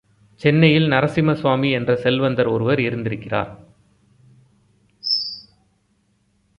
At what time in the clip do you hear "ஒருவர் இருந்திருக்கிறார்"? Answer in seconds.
2.47-3.51